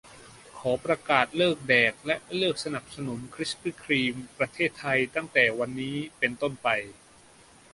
[0.57, 6.69] ขอประกาศเลิกแดกและเลิกสนับสนุนคริสปี้ครีม ประเทศไทย ตั้งแต่วันนี้เป็นต้นไป